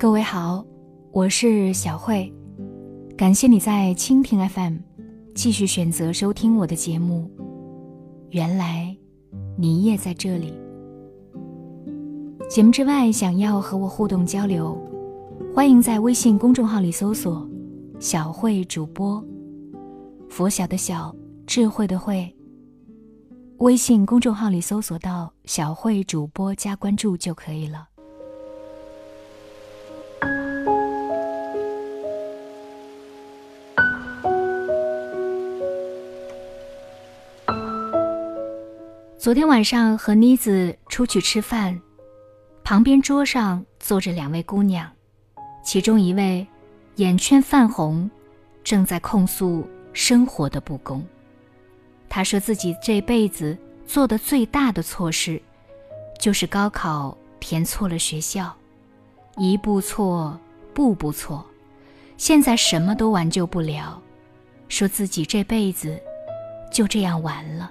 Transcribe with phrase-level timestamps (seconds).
[0.00, 0.64] 各位好，
[1.12, 2.32] 我是小慧，
[3.18, 4.76] 感谢你在蜻蜓 FM
[5.34, 7.30] 继续选择收听我的节目。
[8.30, 8.96] 原来
[9.58, 10.54] 你也在这里。
[12.48, 14.74] 节目之外，想要和我互动交流，
[15.54, 17.46] 欢迎在微信公众号里搜索
[18.00, 19.22] “小慧主播”，
[20.30, 21.14] 佛晓的小，
[21.46, 22.34] 智慧的慧。
[23.58, 27.89] 微信公众号里搜索到“小慧主播”加关注就可以了。
[39.20, 41.78] 昨天晚上和妮子出去吃饭，
[42.64, 44.90] 旁边桌上坐着两位姑娘，
[45.62, 46.46] 其中一位
[46.96, 48.10] 眼圈泛红，
[48.64, 51.04] 正在控诉生活的不公。
[52.08, 53.54] 她说自己这辈子
[53.86, 55.38] 做的最大的错事，
[56.18, 58.50] 就是高考填错了学校，
[59.36, 60.40] 一步错，
[60.72, 61.44] 步步错，
[62.16, 64.00] 现在什么都挽救不了，
[64.70, 66.00] 说自己这辈子
[66.72, 67.70] 就这样完了。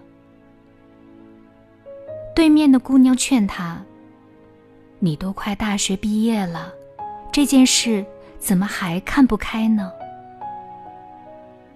[2.39, 3.81] 对面的姑娘劝他
[4.99, 6.71] ：“你都快大学毕业了，
[7.33, 8.05] 这件事
[8.39, 9.91] 怎么还看不开呢？”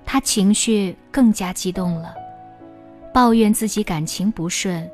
[0.07, 2.15] 他情绪更加激动了，
[3.13, 4.89] 抱怨自己感情不顺，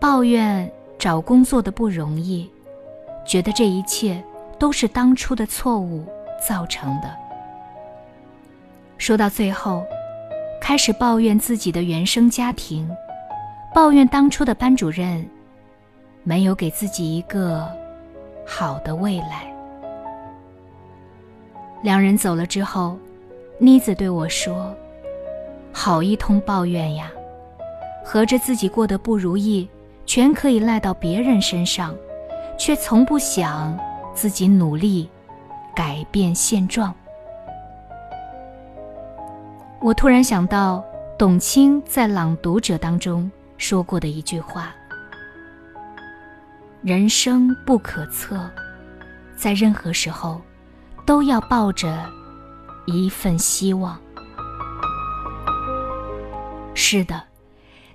[0.00, 2.50] 抱怨找工作的不容易，
[3.24, 4.20] 觉得这一切
[4.58, 6.04] 都是当初的错误
[6.44, 7.16] 造成的。
[8.98, 9.86] 说到最后，
[10.60, 12.90] 开始抱怨自己的原生家庭。
[13.76, 15.22] 抱怨当初的班主任
[16.22, 17.70] 没有给自己一个
[18.46, 19.54] 好的未来。
[21.82, 22.96] 两人走了之后，
[23.58, 24.74] 妮子对我说
[25.74, 27.12] ：“好一通抱怨呀，
[28.02, 29.68] 合着自己过得不如意，
[30.06, 31.94] 全可以赖到别人身上，
[32.56, 33.78] 却从不想
[34.14, 35.06] 自己努力
[35.74, 36.94] 改变现状。”
[39.82, 40.82] 我突然想到
[41.18, 43.30] 董卿在《朗读者》当中。
[43.58, 44.74] 说过的一句话
[46.82, 48.50] ：“人生不可测，
[49.36, 50.40] 在任何时候，
[51.04, 52.08] 都要抱着
[52.86, 53.98] 一份希望。”
[56.74, 57.22] 是的，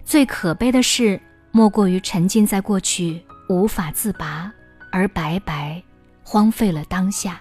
[0.03, 4.51] 最可悲的事，莫过于沉浸在过去无法自拔，
[4.91, 5.81] 而白白
[6.23, 7.39] 荒废了当下。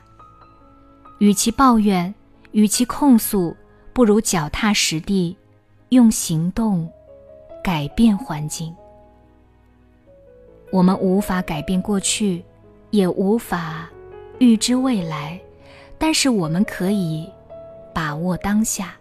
[1.18, 2.14] 与其抱怨，
[2.52, 3.56] 与其控诉，
[3.92, 5.36] 不如脚踏实地，
[5.88, 6.90] 用行动。
[7.62, 8.74] 改变环境，
[10.72, 12.42] 我们无法改变过去，
[12.90, 13.90] 也无法
[14.38, 15.38] 预知未来，
[15.98, 17.28] 但是我们可以
[17.94, 18.94] 把握当下。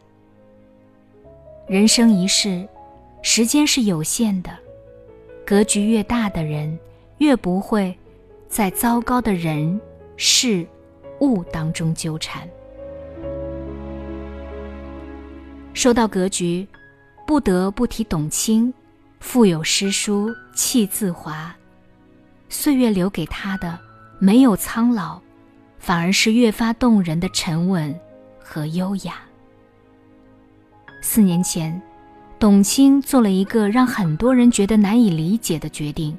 [1.67, 2.67] 人生一世，
[3.21, 4.49] 时间是有限的，
[5.45, 6.77] 格局越大的人，
[7.19, 7.97] 越不会
[8.49, 9.79] 在糟糕的人
[10.17, 10.67] 事
[11.21, 12.47] 物当中纠缠。
[15.73, 16.67] 说到格局。
[17.29, 18.73] 不得不提董卿，
[19.19, 21.55] 腹有诗书气自华，
[22.49, 23.77] 岁月留给她的
[24.17, 25.21] 没有苍老，
[25.77, 27.95] 反而是越发动人的沉稳
[28.43, 29.13] 和优雅。
[31.03, 31.79] 四年前，
[32.39, 36.17] 董卿做了一个让很多人觉得难以理解的决定，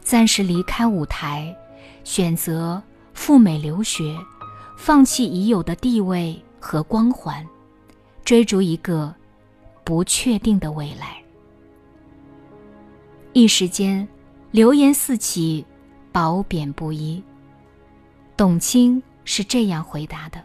[0.00, 1.56] 暂时离开舞台，
[2.02, 4.18] 选择赴美留学，
[4.76, 7.46] 放弃已有的地位和光环，
[8.24, 9.14] 追逐一个。
[9.84, 11.22] 不确定的未来，
[13.34, 14.08] 一时间
[14.50, 15.64] 流言四起，
[16.10, 17.22] 褒贬不一。
[18.34, 20.42] 董卿是这样回答的：“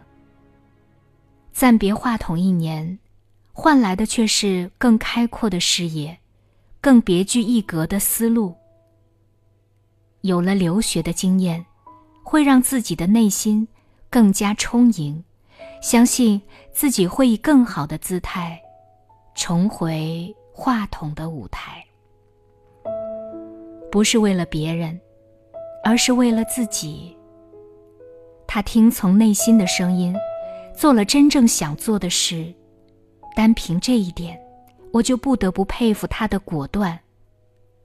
[1.52, 2.98] 暂别话筒一年，
[3.52, 6.16] 换来的却是更开阔的视野，
[6.82, 8.54] 更别具一格的思路。
[10.20, 11.64] 有了留学的经验，
[12.22, 13.66] 会让自己的内心
[14.10, 15.24] 更加充盈，
[15.80, 16.40] 相信
[16.72, 18.60] 自己会以更好的姿态。”
[19.40, 21.82] 重回话筒的舞台，
[23.90, 25.00] 不是为了别人，
[25.82, 27.16] 而是为了自己。
[28.46, 30.14] 他听从内心的声音，
[30.76, 32.54] 做了真正想做的事。
[33.34, 34.38] 单凭这一点，
[34.92, 37.00] 我就不得不佩服他的果断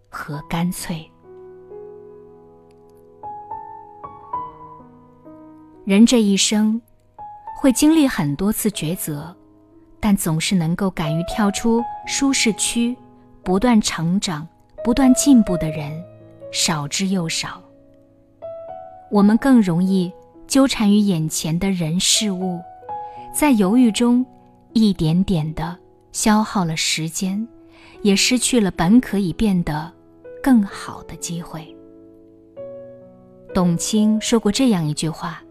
[0.09, 1.09] 和干脆。
[5.85, 6.81] 人这一生，
[7.61, 9.33] 会经历很多次抉择。
[9.99, 12.95] 但总是能够敢于跳出舒适区，
[13.43, 14.47] 不断成长、
[14.83, 15.91] 不断进步的人，
[16.51, 17.61] 少之又少。
[19.11, 20.11] 我们更容易
[20.47, 22.59] 纠缠于眼前的人事物，
[23.33, 24.25] 在犹豫中，
[24.73, 25.77] 一点点的
[26.11, 27.47] 消耗了时间，
[28.01, 29.91] 也失去了本可以变得
[30.43, 31.65] 更好的机会。
[33.53, 35.41] 董卿说过这样一句话：“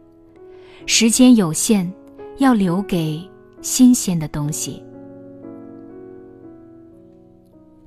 [0.84, 1.90] 时间有限，
[2.36, 3.26] 要留给
[3.64, 4.84] 新鲜的东西。”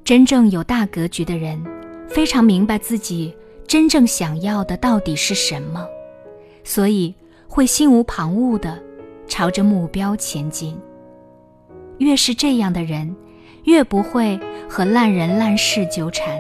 [0.03, 1.61] 真正有大格局的人，
[2.09, 3.31] 非常明白自己
[3.67, 5.85] 真正想要的到底是什么，
[6.63, 7.13] 所以
[7.47, 8.81] 会心无旁骛的
[9.27, 10.75] 朝着目标前进。
[11.99, 13.15] 越是这样的人，
[13.65, 14.39] 越不会
[14.69, 16.39] 和烂人烂事纠缠，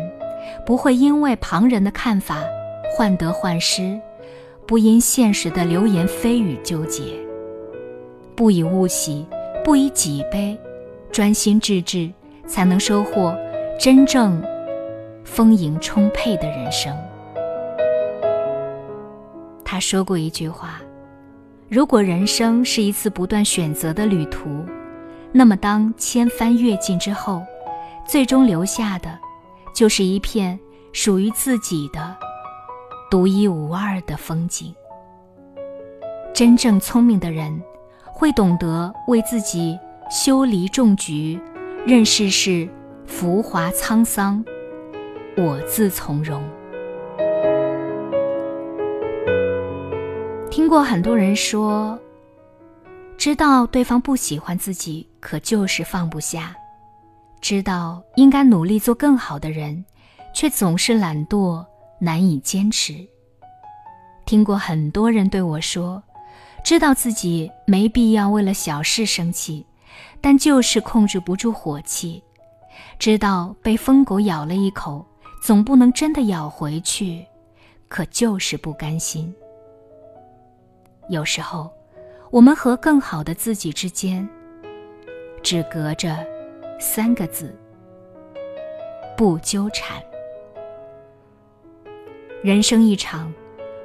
[0.65, 2.41] 不会因为旁人的看法
[2.95, 3.99] 患得患失，
[4.65, 7.03] 不因现实的流言蜚语纠结，
[8.37, 9.25] 不以物喜，
[9.63, 10.55] 不以己悲，
[11.11, 12.07] 专心致志，
[12.45, 13.35] 才能收获。
[13.79, 14.39] 真正
[15.23, 16.95] 丰盈充沛的人生。
[19.65, 20.79] 他说过一句话
[21.67, 24.63] ：“如果人生是一次不断选择的旅途，
[25.31, 27.43] 那么当千帆阅尽之后，
[28.07, 29.17] 最终留下的，
[29.73, 30.59] 就是一片
[30.93, 32.15] 属于自己的
[33.09, 34.71] 独一无二的风景。”
[36.33, 37.59] 真正聪明的人，
[38.19, 39.77] 会懂得为自己
[40.09, 41.39] 修篱种菊，
[41.85, 42.67] 任世事。
[43.05, 44.43] 浮华沧桑，
[45.37, 46.43] 我自从容。
[50.49, 51.97] 听过很多人说，
[53.19, 56.55] 知道对方不喜欢自己，可就是放不下；
[57.39, 59.85] 知道应该努力做更好的人，
[60.33, 61.63] 却总是懒惰，
[61.99, 62.95] 难以坚持。
[64.25, 66.03] 听过很多人对我说，
[66.67, 69.65] 知道自己没必要为了小事生气，
[70.19, 72.21] 但就是控制不住火气。
[72.99, 75.05] 知道被疯狗咬了一口，
[75.41, 77.25] 总不能真的咬回去，
[77.87, 79.33] 可就是不甘心。
[81.07, 81.71] 有时候，
[82.31, 84.27] 我们和更好的自己之间，
[85.41, 86.17] 只隔着
[86.81, 87.57] 三个字：
[89.15, 90.03] 不纠缠。
[92.43, 93.33] 人生一场，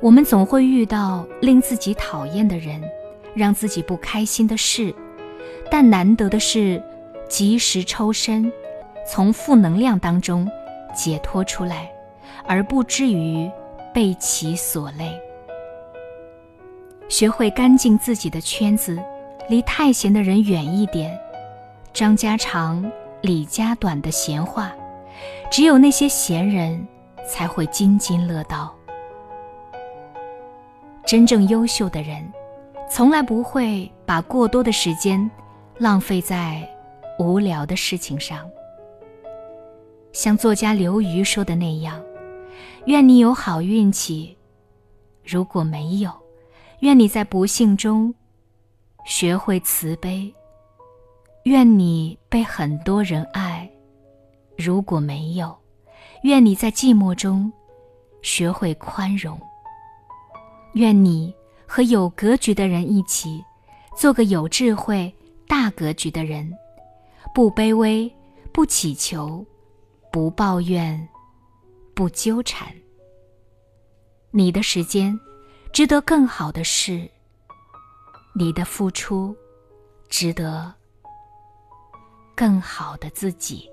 [0.02, 2.82] 我们总会遇到令自己讨厌的人，
[3.34, 4.92] 让自己不开心的事，
[5.70, 6.82] 但难得的是，
[7.28, 8.52] 及时抽身。
[9.08, 10.48] 从负能量当中
[10.92, 11.88] 解脱出来，
[12.46, 13.48] 而不至于
[13.94, 15.12] 被其所累。
[17.08, 18.98] 学会干净自己的圈子，
[19.48, 21.16] 离太闲的人远一点。
[21.92, 22.84] 张家长、
[23.20, 24.72] 李家短的闲话，
[25.50, 26.84] 只有那些闲人
[27.28, 28.74] 才会津津乐道。
[31.04, 32.24] 真正优秀的人，
[32.90, 35.30] 从来不会把过多的时间
[35.78, 36.66] 浪费在
[37.18, 38.48] 无聊的事情上。
[40.12, 42.02] 像作家刘瑜说的那样，
[42.86, 44.36] 愿你有好运气；
[45.24, 46.10] 如果没有，
[46.80, 48.14] 愿你在不幸中
[49.04, 50.32] 学会慈悲；
[51.44, 53.66] 愿你被很多人爱；
[54.56, 55.54] 如果没有，
[56.22, 57.52] 愿你在寂寞中
[58.22, 59.36] 学会宽容；
[60.74, 61.34] 愿你
[61.66, 63.44] 和有格局的人一起，
[63.96, 65.14] 做个有智慧、
[65.46, 66.52] 大格局的人，
[67.34, 68.12] 不卑微，
[68.52, 69.44] 不乞求。
[70.12, 71.08] 不抱怨，
[71.94, 72.70] 不纠缠。
[74.30, 75.18] 你的时间
[75.72, 77.10] 值得更好的事，
[78.34, 79.34] 你的付出
[80.10, 80.70] 值得
[82.36, 83.71] 更好的自己。